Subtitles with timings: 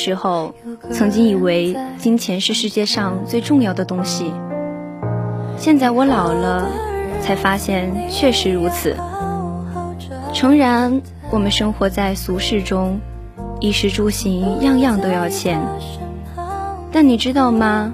[0.00, 0.54] 时候，
[0.90, 4.32] 曾经以为金钱是世界上最重要的东西。
[5.58, 6.66] 现在我老了，
[7.20, 8.96] 才发现确实如此。
[10.32, 12.98] 诚然，我们生活在俗世中，
[13.60, 15.60] 衣食住行样样都要钱。
[16.90, 17.92] 但你知道吗？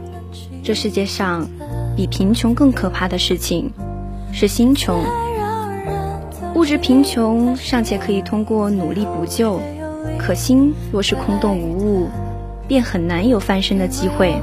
[0.63, 1.49] 这世界上
[1.97, 3.73] 比贫穷更可怕的事情
[4.33, 5.03] 是心穷。
[6.55, 9.61] 物质贫穷尚且可以通过努力补救，
[10.19, 12.09] 可心若是空洞无物，
[12.67, 14.35] 便很难有翻身的机会。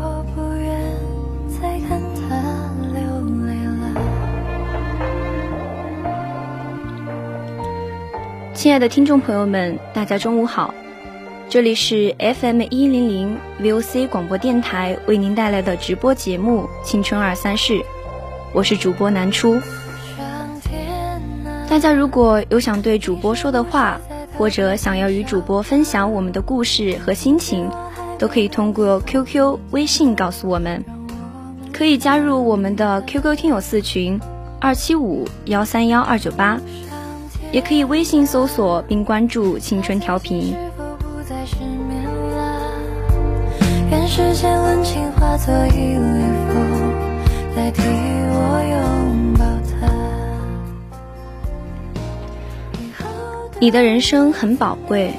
[8.53, 10.73] 亲爱的听众朋友们，大家中午好，
[11.50, 17.73] 这里是 FM 一零零 VOC 广播电台为您带来的直播节目《青春二三事》，
[18.53, 19.59] 我是主播南初。
[21.68, 24.00] 大家如果有想对主播说的话，
[24.38, 27.70] 或者想要与主播分享我们的故事和心情，
[28.18, 30.84] 都可以通过 QQ、微信告诉我们。
[31.72, 34.20] 可以加入我们的 QQ 听友四群
[34.60, 36.60] 二七五幺三幺二九八，
[37.52, 40.56] 也可以微信搜索并关注“青春调频”。
[43.90, 46.00] 愿世间温情化作一缕
[46.50, 46.94] 风，
[47.56, 48.60] 代替我
[53.63, 55.13] 你的人生很宝贵，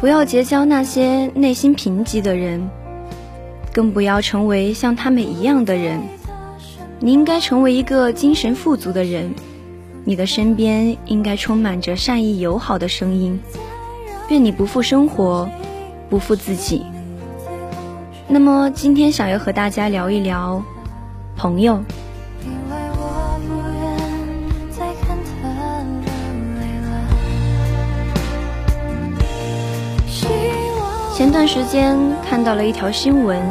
[0.00, 2.68] 不要结交那些内心贫瘠的人，
[3.72, 6.02] 更不要成为像他们一样的人。
[7.00, 9.34] 你应该成为一个精神富足的人，
[10.04, 13.40] 你的身边应该充满着善意友好的声音。
[14.28, 15.48] 愿你不负生活，
[16.10, 16.84] 不负自己。
[18.26, 20.62] 那么今天想要和大家聊一聊
[21.34, 21.82] 朋友。
[31.18, 33.42] 前段时间看到了一条新闻，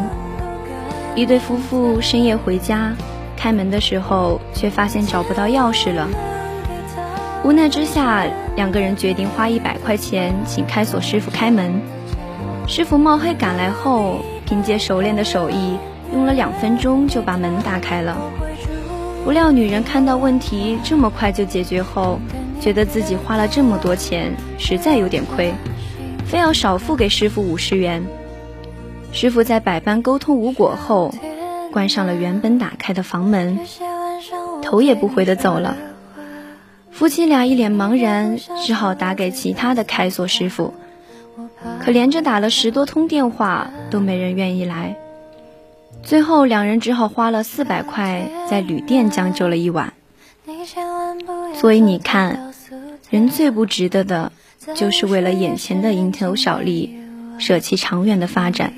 [1.15, 2.95] 一对夫妇深夜回家，
[3.35, 6.07] 开门的时候却发现找不到钥匙了。
[7.43, 11.81] 无奈之下，两个人决定花一百块钱请开锁师傅开门。
[12.69, 15.77] 师傅冒黑赶来后，凭借熟练的手艺，
[16.13, 18.15] 用了两分钟就把门打开了。
[19.25, 22.17] 不料女人看到问题这么快就解决后，
[22.61, 25.53] 觉得自己花了这么多钱，实在有点亏。
[26.27, 28.05] 非要少付给师傅五十元。
[29.13, 31.13] 师傅在百般沟通无果后，
[31.71, 33.59] 关上了原本打开的房门，
[34.61, 35.77] 头也不回的走了。
[36.91, 40.73] 夫妻俩一脸茫然，只好打给其他的开锁师傅，
[41.81, 44.97] 可连着打了十多通电话，都没人愿意来。
[46.03, 49.93] 最后两人只好花了四百块在旅店将就了一晚。
[51.53, 52.53] 所以你看，
[53.09, 54.33] 人最不值得的。
[54.75, 56.97] 就是为了眼前的蝇头小利，
[57.39, 58.73] 舍弃长远的发展。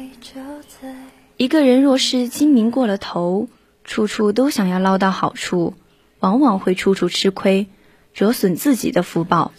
[1.37, 3.47] 一个人若是精明过了头，
[3.83, 5.73] 处处都想要捞到好处，
[6.19, 7.67] 往往会处处吃亏，
[8.13, 9.51] 折损自己的福报。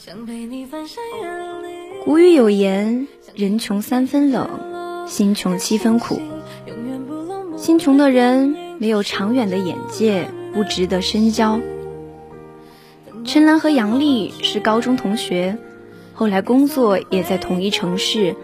[2.04, 6.20] 古语有言：“人穷三分冷，心穷七分苦。”
[7.56, 11.60] 心穷的人没有长远的眼界，不值得深交。
[13.24, 15.58] 陈岚和杨丽是高中同学。
[16.20, 18.36] 后来工作也在同一城市，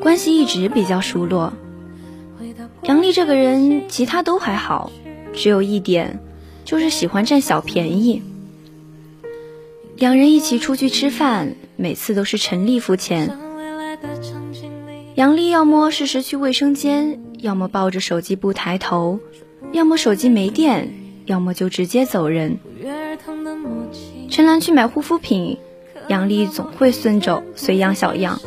[0.00, 1.52] 关系一直比较熟络。
[2.84, 4.90] 杨丽这个人其他都还好，
[5.34, 6.20] 只有一点，
[6.64, 8.22] 就是喜欢占小便宜。
[9.96, 13.38] 两人一起出去吃饭，每次都是陈丽付钱。
[15.14, 19.20] 杨丽要么适时去卫生间，要么抱着手机不抬头，
[19.72, 20.94] 要么手机没电，
[21.26, 22.58] 要么就直接走人。
[24.30, 25.58] 陈兰去买护肤品，
[26.08, 28.40] 杨丽总会顺走，随样小样。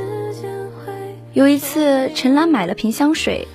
[1.33, 3.47] 有一次，陈兰买了瓶香水，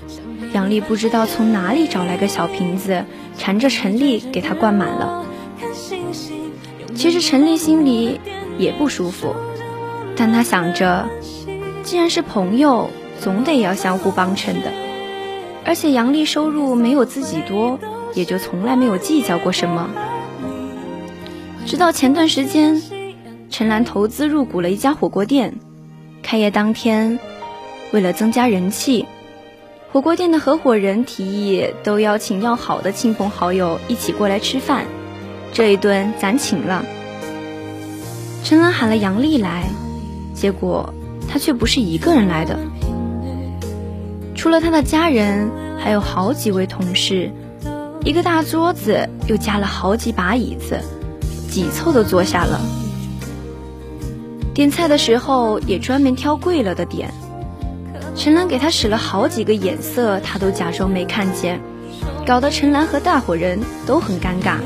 [0.53, 3.05] 杨丽不知道从哪里找来个小瓶子，
[3.39, 5.25] 缠着陈丽给她灌满了。
[6.95, 8.21] 其实陈丽心里
[8.59, 9.35] 也不舒服，
[10.17, 11.09] 但她想着，
[11.83, 14.71] 既然是朋友，总得要相互帮衬的。
[15.65, 17.79] 而且杨丽收入没有自己多，
[18.15, 19.91] 也就从来没有计较过什么。
[21.65, 22.83] 直到前段时间，
[23.51, 25.57] 陈兰投资入股了一家火锅店，
[26.23, 27.19] 开业当天，
[27.91, 29.07] 为了增加人气，
[29.93, 34.85] 火锅店的合伙人提议都邀请要好的亲朋好友一起过来吃饭。
[35.53, 36.85] 这一顿咱请了。
[38.45, 39.65] 陈兰喊了杨丽来，
[40.33, 40.95] 结果
[41.29, 42.57] 她却不是一个人来的。
[44.37, 47.33] 除了她的家人，还有好几位同事，
[48.05, 50.81] 一个大桌子又加了好几把椅子，
[51.51, 52.61] 挤凑的坐下了。
[54.53, 57.13] 点菜的时候也专门挑贵了的点。
[58.17, 61.61] 陈兰给他使了好几个眼色，他都假装没看见，
[62.27, 64.57] 搞得陈兰和大伙人都很尴尬。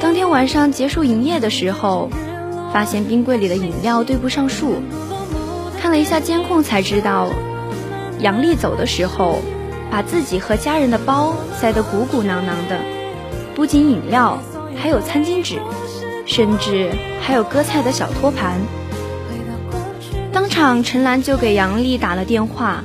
[0.00, 2.10] 当天晚上结束营业的时候，
[2.72, 4.76] 发现冰柜里的饮料对不上数。
[5.80, 7.28] 看了一下监控，才知道
[8.20, 9.40] 杨丽走的时候，
[9.90, 12.78] 把自己和家人的包塞得鼓鼓囊囊的，
[13.54, 14.38] 不仅饮料，
[14.76, 15.58] 还有餐巾纸，
[16.30, 18.60] 甚至还有割菜的小托盘。
[20.32, 22.84] 当场，陈兰就给杨丽打了电话，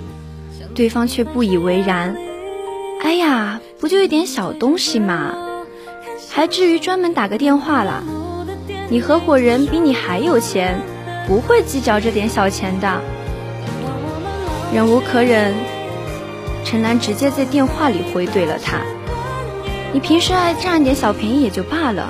[0.74, 2.18] 对方却不以为然。
[3.04, 5.36] 哎呀，不就一点小东西嘛！
[6.32, 8.04] 还至于专门打个电话了？
[8.90, 10.82] 你合伙人比你还有钱，
[11.28, 13.00] 不会计较这点小钱的。
[14.74, 15.54] 忍无可忍，
[16.64, 18.80] 陈兰直接在电话里回怼了他
[19.94, 22.10] ：“你平时爱占点小便宜也就罢了，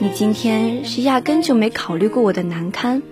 [0.00, 3.02] 你今天是压根就没考虑过我的难堪，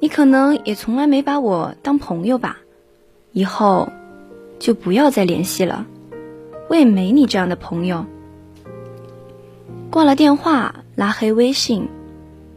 [0.00, 2.58] 你可能也从来没把我当朋友吧？
[3.30, 3.92] 以后
[4.58, 5.86] 就不要再联系了，
[6.68, 8.06] 我也没你这样的朋友。”
[9.88, 11.88] 挂了电话，拉黑微信，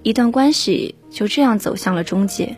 [0.02, 2.58] 一段关系就这样走向了终结。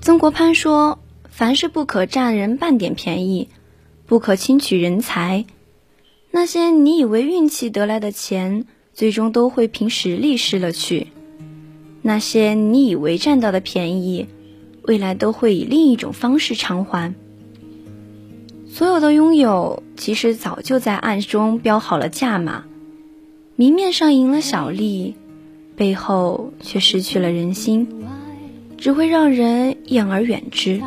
[0.00, 3.48] 曾国藩说：“凡事不可占人半点便宜，
[4.06, 5.44] 不可轻取人才。
[6.38, 8.64] 那些你以为运气得来的钱，
[8.94, 11.08] 最终都会凭实力失了去；
[12.00, 14.28] 那些你以为占到的便宜，
[14.82, 17.12] 未来都会以另一种方式偿还。”
[18.70, 22.66] 所有的拥有，其实早就在暗中标好了价码，
[23.56, 25.16] 明面上赢了小利，
[25.74, 27.88] 背后却失去了人心，
[28.76, 30.80] 只会让人厌而远之。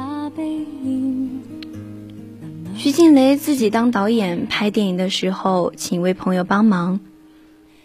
[2.84, 7.00] 徐静蕾自己当导演拍电影的时候，请一位朋友帮忙，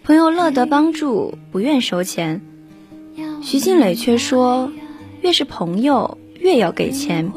[0.02, 2.40] 朋友乐得帮助，不愿收钱，
[3.42, 4.72] 徐静蕾却说，
[5.20, 7.30] 越是朋友，越要给钱。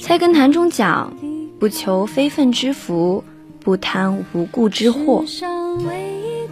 [0.00, 1.12] 菜根谭中讲
[1.60, 3.22] ：“不求非分之福，
[3.60, 5.24] 不贪无故之祸。”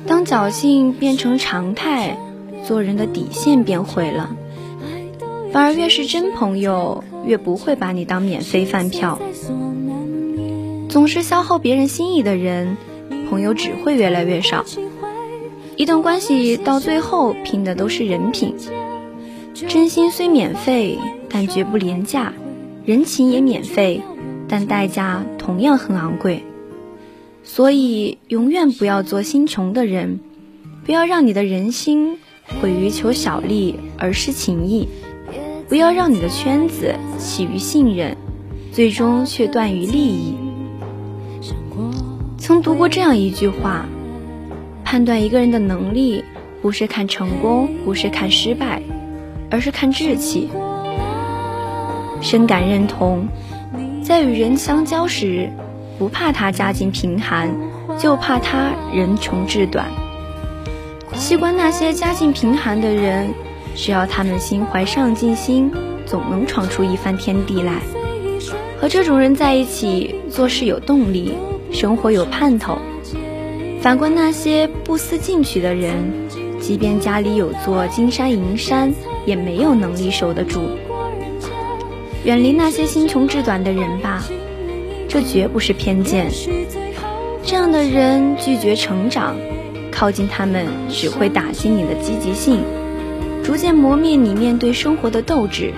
[0.07, 2.17] 当侥幸变成常态，
[2.65, 4.37] 做人的底线便毁了。
[5.53, 9.19] 反而越是真朋友，越不会把你当免费饭票。
[10.89, 12.77] 总是消耗别人心意的人，
[13.29, 14.65] 朋友只会越来越少。
[15.77, 18.55] 一段关系到最后，拼的都是人品。
[19.55, 20.99] 真心虽免费，
[21.29, 22.33] 但绝不廉价。
[22.85, 24.03] 人情也免费，
[24.49, 26.43] 但代价同样很昂贵。
[27.45, 30.21] 所以，永远不要做心穷的人，
[30.85, 32.19] 不要让你的人心
[32.61, 34.89] 毁于求小利而失情谊，
[35.71, 38.17] 不要让你的圈子起于信任，
[38.73, 40.35] 最终却断于利益。
[42.37, 43.87] 曾读过这样一句话：
[44.85, 46.25] 判断一个人的能力，
[46.61, 48.83] 不是看成功，不是看失败，
[49.49, 50.51] 而是看志气。
[52.21, 53.29] 深感认同，
[54.03, 55.49] 在与人相交时，
[56.01, 57.49] 不怕他家境贫寒，
[57.97, 59.87] 就怕他人穷志短。
[61.15, 63.33] 习惯那些家境贫寒的人，
[63.75, 65.71] 只要他们心怀上进心，
[66.07, 67.75] 总能闯出一番天地来。
[68.81, 71.35] 和这种人在一起，做事有动力，
[71.71, 72.79] 生活有盼头。
[73.81, 75.95] 反观那些不思进取的人，
[76.61, 78.93] 即便家里有座金山银山，
[79.25, 80.63] 也没有能力守得住。
[82.25, 84.23] 远离那些心穷志短的人吧，
[85.09, 86.31] 这绝不是偏见。
[87.43, 89.37] 这样的人拒绝成长，
[89.91, 92.61] 靠近他们只会打击你的积极性，
[93.43, 95.73] 逐渐磨灭你面对生活的斗志。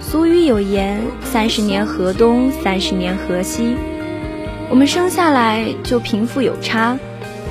[0.00, 3.76] 俗语有言：“三十年河东，三十年河西。”
[4.70, 6.98] 我们生下来就贫富有差，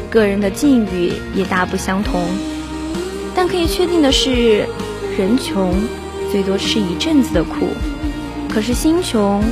[0.10, 2.22] 个人的境遇也大不相同。
[3.36, 4.66] 但可以确定的是，
[5.18, 5.74] 人穷
[6.32, 7.68] 最多吃一阵子的苦，
[8.50, 9.44] 可是心穷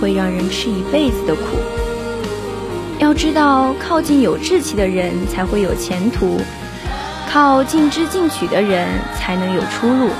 [0.00, 1.42] 会让人吃一辈子的苦。
[2.98, 6.40] 要知道，靠近有志气的人才会有前途，
[7.32, 8.86] 靠尽知进取的人
[9.18, 10.10] 才能有出路。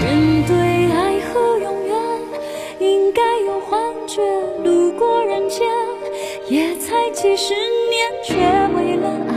[0.00, 0.54] 人对
[0.92, 1.96] 爱和永远
[2.78, 4.22] 应该有幻觉，
[4.62, 5.66] 路过人间，
[6.48, 7.54] 也才几十
[7.90, 8.36] 年，却
[8.76, 9.31] 为了爱。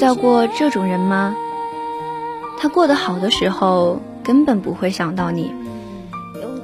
[0.00, 1.36] 到过这种人吗？
[2.58, 5.52] 他过得好的时候，根本不会想到你；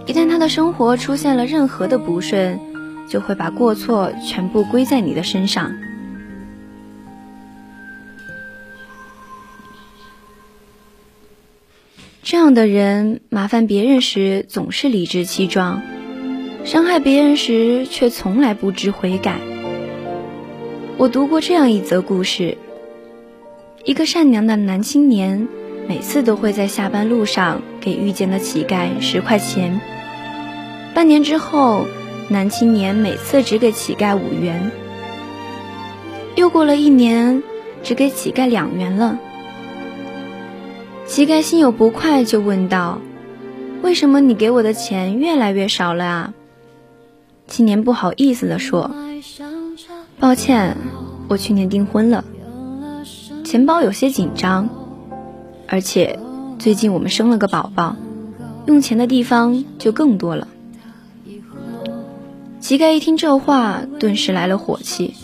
[0.06, 2.58] 一旦他的生活出现了任何的不顺，
[3.08, 5.70] 就会把过错全部归在你的身上。
[12.22, 15.82] 这样的人，麻烦别人时总是理直气壮，
[16.64, 19.38] 伤害别人时却从来不知悔改。
[20.96, 22.56] 我读过这样一则故事。
[23.86, 25.46] 一个善良的男青年，
[25.86, 29.80] 每次都会在下班路上给遇见的乞丐十块钱。
[30.92, 31.86] 半年之后，
[32.28, 34.72] 男青年每次只给乞丐五元。
[36.34, 37.44] 又过了一年，
[37.84, 39.20] 只给乞丐两元了。
[41.06, 43.00] 乞丐心有不快，就问道
[43.82, 46.34] ：“为什么你给我的钱越来越少了啊？”
[47.46, 48.90] 青年不好意思地说
[50.18, 50.76] ：“抱歉，
[51.28, 52.24] 我去年订婚了。”
[53.46, 54.68] 钱包有些紧张，
[55.68, 56.18] 而且
[56.58, 57.94] 最近我们生了个宝宝，
[58.66, 60.48] 用钱的地方就更多了。
[62.58, 65.14] 乞丐一听这话，顿时来了火气：“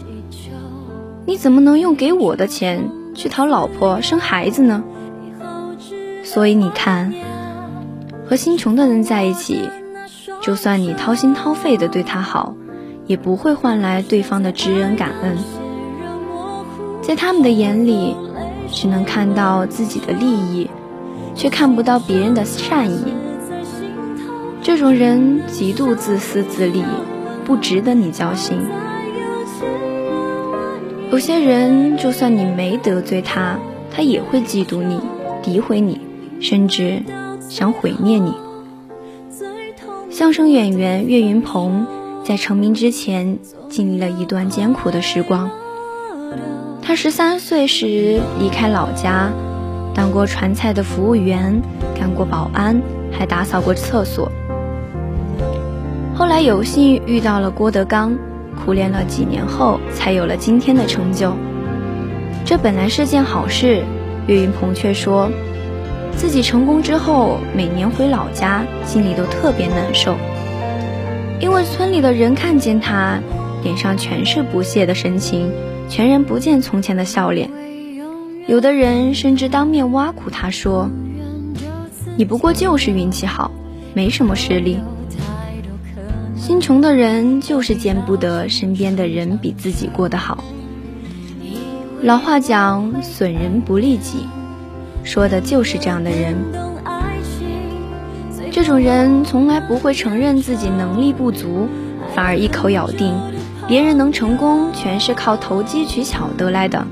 [1.26, 4.84] 你怎么能用给我的钱去讨老婆生孩子呢？”
[6.22, 7.12] 所以你看，
[8.24, 9.68] 和心穷的人在一起，
[10.40, 12.54] 就算你掏心掏肺的对他好，
[13.08, 15.36] 也不会换来对方的知恩感恩。
[17.02, 18.16] 在他们的眼里，
[18.70, 20.70] 只能看到自己的利益，
[21.34, 23.12] 却看不到别人的善意。
[24.62, 26.84] 这种人极度自私自利，
[27.44, 28.58] 不值得你交心。
[31.10, 33.58] 有些人，就算你没得罪他，
[33.90, 35.00] 他也会嫉妒你、
[35.42, 36.00] 诋毁你，
[36.40, 37.02] 甚至
[37.48, 38.32] 想毁灭你。
[40.10, 41.86] 相声演员岳云鹏
[42.24, 45.50] 在成名之前，经历了一段艰苦的时光。
[46.84, 49.30] 他十三岁时离开老家，
[49.94, 51.62] 当过传菜的服务员，
[51.94, 54.30] 干过保安，还打扫过厕所。
[56.12, 58.18] 后来有幸遇到了郭德纲，
[58.56, 61.32] 苦练了几年后，才有了今天的成就。
[62.44, 63.84] 这本来是件好事，
[64.26, 65.30] 岳云鹏却说，
[66.16, 70.16] 自己成功之后，每年回老家，心里都特别难受，
[71.38, 73.20] 因为村里的人看见他，
[73.62, 75.48] 脸上全是不屑的神情。
[75.92, 77.50] 全然不见从前的笑脸，
[78.46, 80.88] 有的人甚至当面挖苦他说
[82.16, 83.50] ：“你不过就是运气好，
[83.92, 84.78] 没什么实力。”
[86.34, 90.42] 心穷的人就是见不得身边的人比自己过得好。
[92.00, 94.26] 老话讲“损人不利己”，
[95.04, 96.34] 说的就是这样的人。
[98.50, 101.68] 这种人从来不会承认自己能力不足，
[102.14, 103.14] 反而一口咬定。
[103.68, 106.86] 别人能成功，全是靠投机取巧得来的。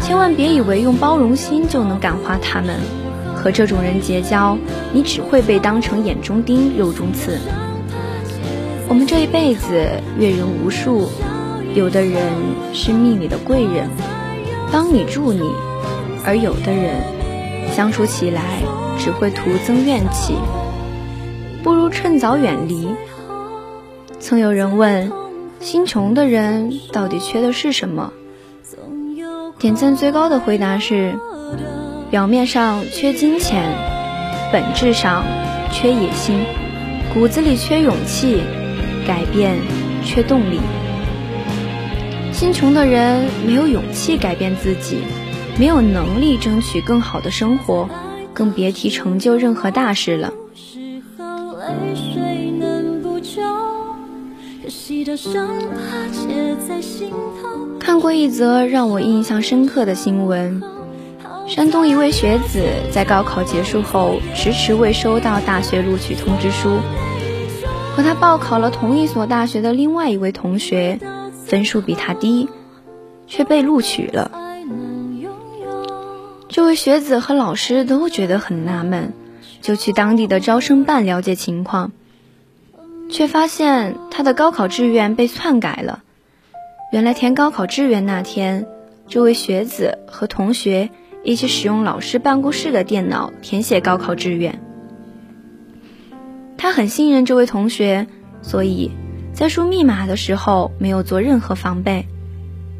[0.00, 2.76] 千万别以为用包容心就能感化他们，
[3.34, 4.56] 和这种人结交，
[4.92, 7.38] 你只会被当成眼中钉、肉中刺。
[8.86, 9.74] 我们这一辈子
[10.18, 11.08] 阅人无数，
[11.74, 12.22] 有的人
[12.74, 13.88] 是命里的贵人，
[14.70, 15.50] 帮你助你，
[16.24, 16.94] 而有的人
[17.74, 18.42] 相处起来
[18.98, 20.34] 只会徒增怨气，
[21.62, 22.88] 不如趁早远离。
[24.20, 25.10] 曾有人问：
[25.64, 28.12] 心穷的人到底缺的是什么？
[29.58, 31.18] 点赞最高的回答是：
[32.10, 33.64] 表面上缺金钱，
[34.52, 35.24] 本质上
[35.72, 36.38] 缺野心，
[37.14, 38.42] 骨子里缺勇气，
[39.06, 39.56] 改变
[40.04, 40.60] 缺动力。
[42.30, 44.98] 心穷的人没有勇气改变自己，
[45.58, 47.88] 没有能力争取更好的生活，
[48.34, 50.30] 更别提成就任何大事了。
[57.78, 60.62] 看过一则让我印象深刻的新闻：
[61.46, 66.78] 山东一位学子在高考结束后迟迟未收到大学录取通知书，
[67.94, 71.00] 和他报考了同一所大学的另外一位同学。
[71.44, 72.48] 分数比他低，
[73.26, 74.30] 却被录取了。
[76.48, 79.12] 这位学子和老师都觉得很纳闷，
[79.60, 81.92] 就去当地的招生办了解情况，
[83.14, 86.02] 却发现他的高考志愿被篡改了。
[86.90, 88.66] 原来填高考志愿那天，
[89.06, 90.90] 这位学子和同学
[91.22, 94.60] 一起使用老师办公室的电脑填写高考志愿。
[96.56, 98.08] 他很信任这位同学，
[98.42, 98.90] 所以。
[99.32, 102.06] 在输密码的时候没有做任何防备，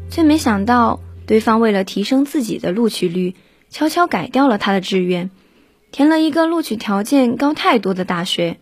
[0.09, 3.35] 却没想到对方为了提升自己的录取率，
[3.69, 5.31] 悄悄改掉了他的志愿，
[5.91, 8.57] 填了一个录取条件高太多的大学，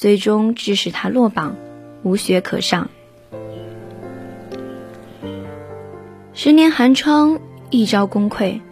[0.00, 1.56] 最终致使他落榜，
[2.02, 2.88] 无学可上。
[6.32, 7.38] 十年寒窗，
[7.68, 8.62] 一朝功亏。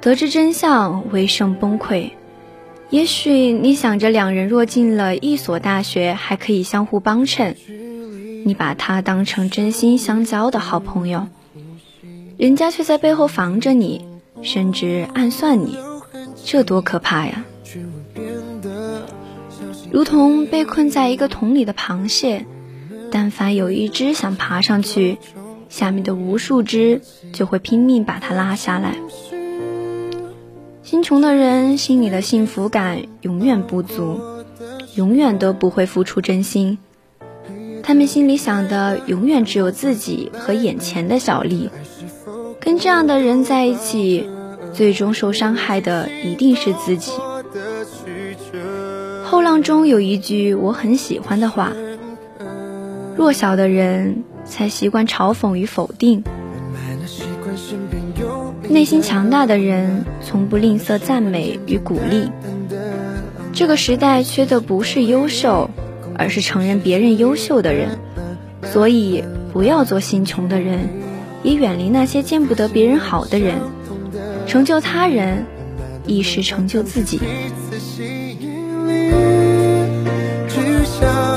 [0.00, 2.12] 得知真相，为剩崩溃。
[2.88, 7.54] 也许你想着两人若进了一所大学，还可以相互帮衬，
[8.46, 11.28] 你把他当成真心相交的好朋友，
[12.38, 14.06] 人家却在背后防着你，
[14.40, 15.76] 甚至暗算你，
[16.46, 17.44] 这多可怕呀！
[19.90, 22.46] 如同被困在一个桶里的螃蟹，
[23.10, 25.18] 但凡有一只想爬上去，
[25.68, 27.00] 下面的无数只
[27.32, 28.96] 就会拼命把它拉下来。
[30.82, 34.20] 心穷的人心里的幸福感永远不足，
[34.94, 36.78] 永远都不会付出真心。
[37.82, 41.70] 他们心里想的永远只有自己和眼前的小利。
[42.60, 44.28] 跟这样的人在一起，
[44.74, 47.12] 最终受伤害的一定是自己。
[49.30, 51.74] 后浪中有一句我很喜欢的话：
[53.14, 56.24] 弱小的人才习惯嘲讽与否定。
[58.70, 62.30] 内心强大的人从不吝啬赞美与鼓励。
[63.52, 65.68] 这个时代缺的不是优秀，
[66.16, 67.98] 而是承认别人优秀的人。
[68.62, 70.88] 所以，不要做心穷的人，
[71.42, 73.56] 也远离那些见不得别人好的人。
[74.46, 75.44] 成就他人，
[76.06, 77.20] 亦是成就自己。
[80.98, 81.27] shine.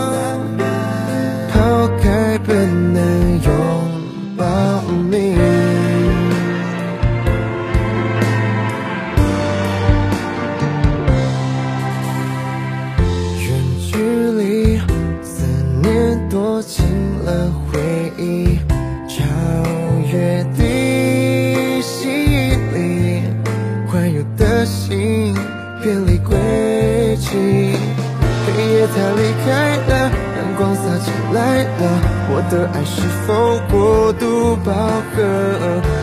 [32.52, 34.74] 的爱是否过度饱
[35.16, 35.24] 和？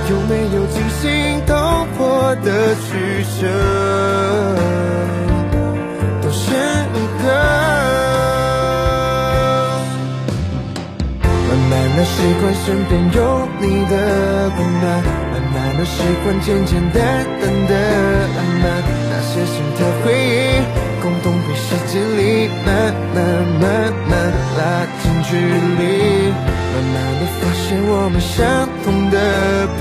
[0.09, 1.55] 有没有惊心动
[1.95, 3.47] 魄的取舍？
[6.23, 6.57] 多深
[7.21, 7.29] 刻？
[11.21, 13.19] 慢慢的习惯身边有
[13.61, 13.95] 你的
[14.57, 14.87] 温暖，
[15.31, 16.99] 慢慢的习惯简简单
[17.43, 17.75] 单的
[18.35, 18.65] 浪漫，
[19.11, 20.27] 那些心跳回忆，
[21.03, 23.17] 共同被时间里慢慢
[23.61, 23.65] 慢
[24.09, 24.13] 慢
[24.59, 24.61] 拉
[25.03, 25.83] 近距离。
[26.71, 28.37] 慢慢的发现我们相
[28.85, 29.17] 同的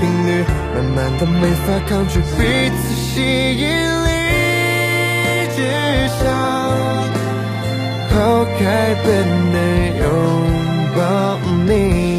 [0.26, 0.28] 率，
[0.74, 2.38] 慢慢的没法抗拒彼
[2.76, 3.06] 此吸
[3.54, 3.62] 引
[4.04, 4.08] 力，
[5.54, 5.58] 只
[6.18, 6.20] 想
[8.10, 8.60] 抛开
[9.04, 9.06] 本
[9.52, 9.56] 能
[10.00, 10.02] 拥
[10.96, 10.98] 抱
[11.66, 12.17] 你。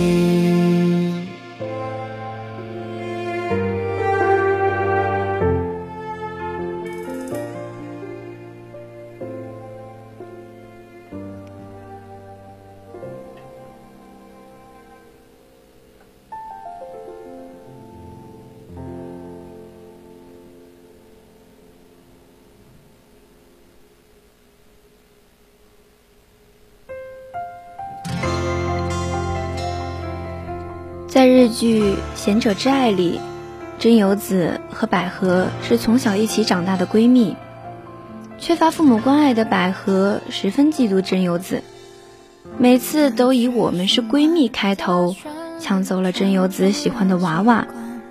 [31.40, 33.22] 日剧《贤者之爱》里，
[33.78, 37.38] 真由子和百合是从小一起长大的闺蜜。
[38.38, 41.64] 缺乏父母关爱的百合十分嫉妒真由子，
[42.58, 45.16] 每次都以“我们是闺蜜”开头，
[45.62, 47.66] 抢走了真由子喜欢的娃娃、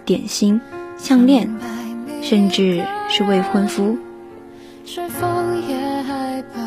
[0.06, 0.62] 点心、
[0.96, 1.54] 项链，
[2.22, 3.98] 甚至是未婚夫。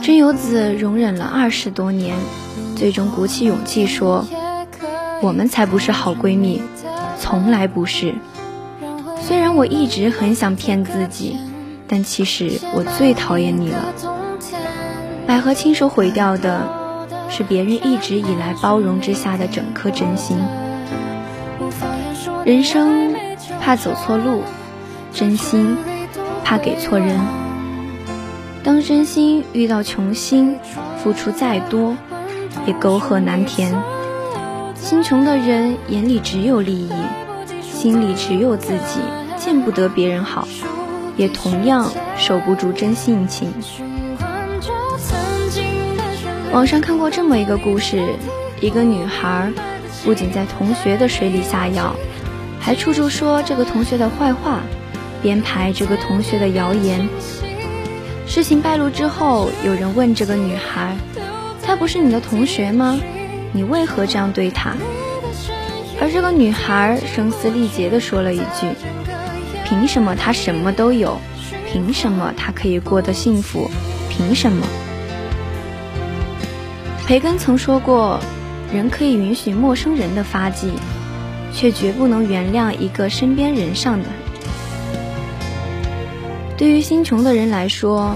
[0.03, 2.15] 真由子容忍了二十多年，
[2.75, 4.27] 最终鼓起勇气说
[5.21, 6.61] ：“我们才不是好闺蜜，
[7.17, 8.15] 从来不是。
[9.21, 11.37] 虽然我一直很想骗自己。”
[11.93, 13.93] 但其实我最讨厌你了。
[15.27, 16.65] 百合亲手毁掉的，
[17.29, 20.37] 是别人一直以来包容之下的整颗真心。
[22.45, 23.13] 人生
[23.59, 24.43] 怕走错路，
[25.11, 25.75] 真心
[26.45, 27.19] 怕给错人。
[28.63, 30.59] 当真心遇到穷心，
[31.03, 31.97] 付出再多，
[32.65, 33.75] 也沟壑难填。
[34.81, 36.91] 心穷的人眼里只有利益，
[37.61, 38.99] 心里只有自己，
[39.37, 40.47] 见不得别人好。
[41.15, 43.53] 也同样守不住真性情。
[46.51, 48.15] 网上看过这么一个故事：
[48.59, 49.51] 一个女孩
[50.03, 51.95] 不仅在同学的水里下药，
[52.59, 54.61] 还处处说这个同学的坏话，
[55.21, 57.07] 编排这个同学的谣言。
[58.25, 60.97] 事情败露之后，有人问这个女孩
[61.61, 62.99] ：“他不是你的同学吗？
[63.53, 64.75] 你为何这样对他？”
[66.01, 68.67] 而这个女孩声嘶力竭地说了一句。
[69.65, 71.19] 凭什么他什么都有？
[71.71, 73.69] 凭什么他可以过得幸福？
[74.09, 74.67] 凭什么？
[77.07, 78.19] 培根曾说过，
[78.73, 80.73] 人可以允许陌生人的发迹，
[81.53, 84.05] 却绝不能原谅一个身边人上的。
[86.57, 88.15] 对于心穷的人来说，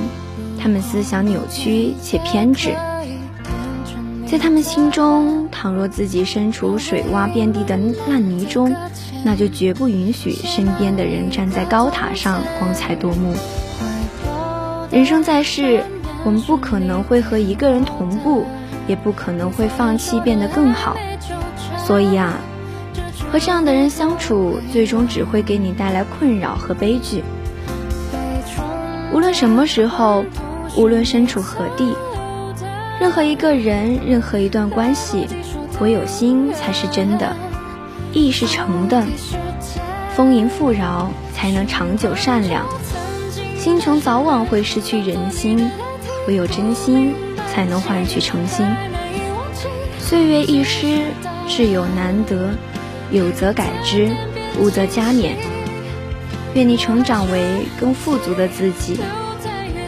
[0.60, 2.76] 他们思想扭曲且偏执。
[4.36, 8.76] 在他们心中，倘若自己身处水洼遍地的烂泥中，
[9.24, 13.34] 那就绝不允许身边的人站在高塔上光彩夺目。
[14.92, 15.86] 人生在世，
[16.26, 18.46] 我们不可能会和一个人同步，
[18.90, 20.98] 也不可能会放弃变得更好。
[21.78, 22.34] 所以啊，
[23.32, 27.24] 和这样的人相处，最终只会给你带来困扰和悲剧。
[29.14, 30.26] 无论什么时候，
[30.76, 31.96] 无论身处何地，
[33.00, 35.28] 任何一个人，任何一段关系，
[35.80, 37.36] 唯有心才是真的。
[38.14, 39.04] 意是诚的，
[40.16, 42.66] 丰盈富饶才能长久善良。
[43.58, 45.70] 心穷早晚会失去人心，
[46.28, 47.14] 唯有真心
[47.54, 48.66] 才能换取诚心。
[50.00, 51.02] 岁月易逝，
[51.50, 52.52] 挚友难得，
[53.12, 54.10] 有则改之，
[54.58, 55.32] 无则加勉。
[56.54, 58.98] 愿你成长为更富足的自己，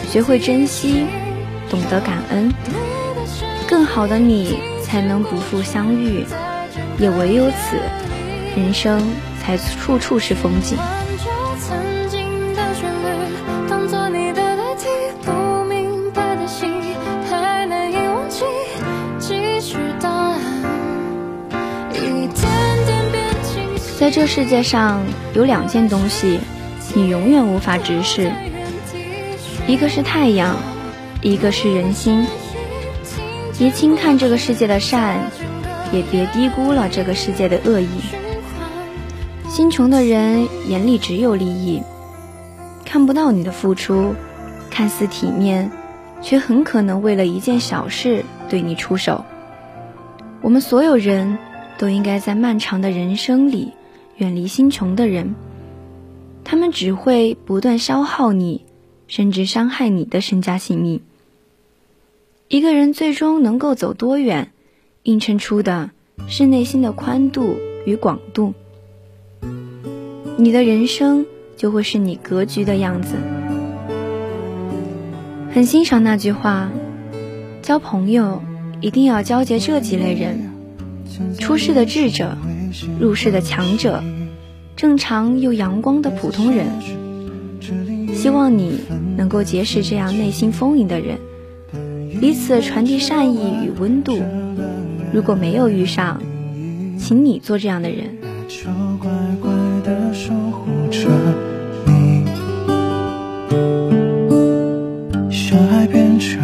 [0.10, 1.06] 学会珍惜，
[1.70, 2.52] 懂得感恩，
[3.68, 6.26] 更好的你才能不负相遇。
[7.00, 7.78] 也唯有此。
[8.56, 9.00] 人生
[9.40, 10.78] 才处处是风景。
[24.00, 25.04] 在这世界上
[25.34, 26.40] 有两件东西，
[26.96, 28.32] 你永远无法直视，
[29.68, 30.56] 一个是太阳，
[31.22, 32.26] 一个是人心。
[33.58, 35.32] 别轻看这个世界的善，
[35.92, 37.88] 也别低估了这个世界的恶意。
[39.50, 41.82] 心穷的人眼里只有利益，
[42.86, 44.14] 看不到你的付出，
[44.70, 45.72] 看似体面，
[46.22, 49.26] 却很可能为了一件小事对你出手。
[50.44, 51.40] 我们所有人
[51.80, 53.74] 都应该在漫长的人生里
[54.18, 55.34] 远离心穷的人，
[56.44, 58.66] 他们只会不断消耗你，
[59.08, 61.02] 甚至伤害你的身家性命。
[62.50, 64.54] 一个人最终能够走多远，
[65.04, 65.92] 映衬出的
[66.30, 68.54] 是内心的宽度与广度。
[70.38, 71.26] 你的人生
[71.58, 73.16] 就会是你格局的样子。
[75.52, 76.72] 很欣赏那句话：
[77.62, 78.42] 交朋友
[78.80, 80.50] 一定要交结这几类人：
[81.38, 82.38] 出世的智者，
[82.98, 84.02] 入世的强者，
[84.78, 86.68] 正常又阳光的普通人。
[88.16, 88.80] 希望你
[89.18, 91.18] 能够结识这样内心丰盈的人，
[92.20, 94.18] 彼此传递善意与温度。
[95.14, 96.22] 如果没有遇上，
[97.00, 98.18] 请你做这样的人。
[100.14, 101.10] 守护着
[101.86, 102.26] 你，
[105.30, 106.42] 小孩变成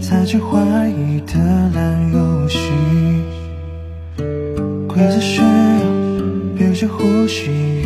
[0.00, 1.38] 猜忌怀疑的
[1.74, 2.58] 烂游戏，
[4.88, 5.40] 规则是
[6.58, 7.83] 别些呼吸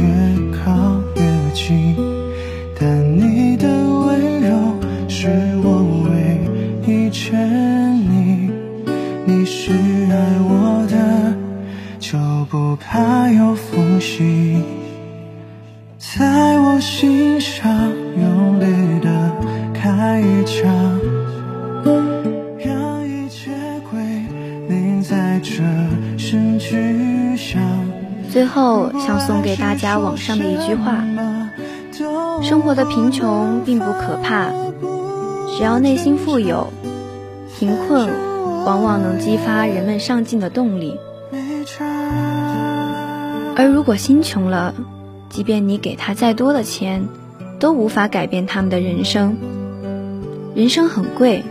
[15.99, 17.69] 在我心上
[18.17, 19.33] 用力的
[19.75, 20.73] 开一枪，
[22.57, 23.51] 让一切
[23.91, 24.01] 归
[24.69, 25.57] 零，在这
[26.17, 27.61] 声巨响。
[28.31, 31.05] 最后，想送给大家网上的一句话：
[32.41, 34.51] 生活的贫穷并不可怕，
[35.57, 36.69] 只要内心富有。
[37.59, 38.09] 贫困
[38.65, 40.97] 往往能激发人们上进的动力，
[43.57, 44.73] 而如果心穷了，
[45.29, 47.07] 即便你给他再多的钱，
[47.59, 49.37] 都无法改变他们的人生。
[50.55, 51.43] 人生很贵，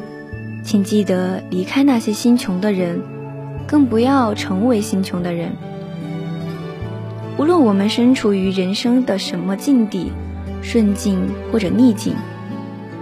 [0.63, 3.01] 请记得离开那些心穷的人，
[3.67, 5.51] 更不要成为心穷的人。
[7.37, 10.11] 无论我们身处于人生的什么境地，
[10.61, 12.13] 顺境或者逆境，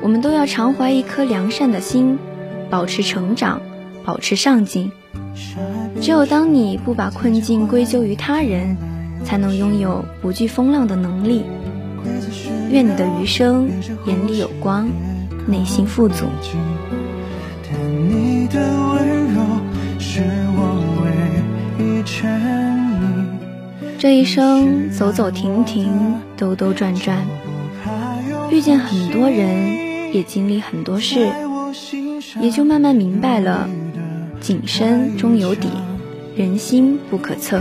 [0.01, 2.17] 我们都要常怀一颗良善的心。
[2.67, 3.61] 保持成长，
[4.03, 4.91] 保持上进。
[6.01, 8.75] 只有当你不把困境归咎于他人，
[9.25, 11.43] 才能拥有不惧风浪的能力。
[12.69, 13.67] 愿你的余生
[14.05, 14.87] 眼里有光，
[15.47, 16.25] 内心富足。
[23.97, 25.89] 这一生走走停停，
[26.37, 27.25] 兜兜转转，
[28.51, 31.27] 遇见很多人，也经历很多事。
[32.39, 33.67] 也就慢慢明白了，
[34.39, 35.69] 井深终有底，
[36.35, 37.59] 人心不可测。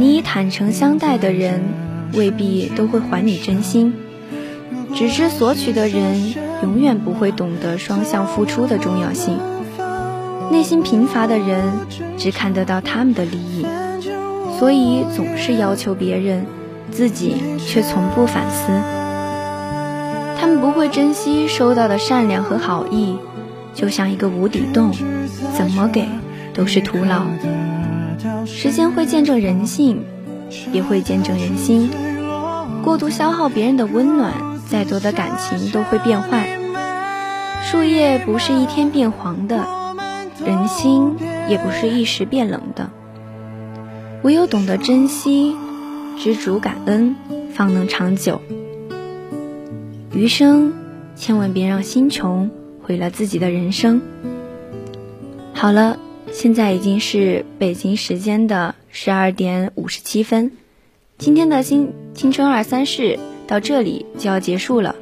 [0.00, 1.60] 你以坦诚相待的人，
[2.14, 3.92] 未必都会还你真心；
[4.94, 9.36] 只知索取的人，永远不会懂得双向付出的重要性。
[10.50, 11.62] 内心贫乏的人，
[12.16, 13.66] 只看得到他们的利益，
[14.58, 16.46] 所以总是要求别人，
[16.90, 18.72] 自己却从不反思。
[20.40, 23.18] 他们不会珍惜收到的善良和好意，
[23.74, 24.92] 就像一个无底洞，
[25.54, 26.08] 怎么给
[26.54, 27.20] 都是徒劳。
[28.52, 30.04] 时间会见证人性，
[30.72, 31.90] 也会见证人心。
[32.84, 34.34] 过度消耗别人的温暖，
[34.68, 36.58] 再多的感情都会变坏。
[37.62, 39.66] 树叶不是一天变黄的，
[40.44, 41.16] 人心
[41.48, 42.90] 也不是一时变冷的。
[44.22, 45.56] 唯有懂得珍惜、
[46.18, 47.16] 知足感恩，
[47.54, 48.40] 方能长久。
[50.12, 50.72] 余生，
[51.16, 52.50] 千万别让心穷
[52.82, 54.02] 毁了自己的人生。
[55.54, 55.98] 好了，
[56.32, 60.52] 现在已经是北京时间的十二点五十七分，
[61.18, 64.94] 今天的新青春二三事到这里就要结束了。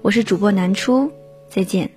[0.00, 1.10] 我是主播南初，
[1.48, 1.90] 再见。